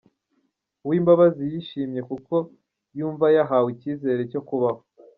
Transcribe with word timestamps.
Uwimbabazi 0.85 1.43
yishimye 1.51 2.01
kuko 2.09 2.35
yumva 2.97 3.25
yahawe 3.35 3.67
icyizere 3.75 4.21
cyo 4.31 4.41
kubaho. 4.47 4.81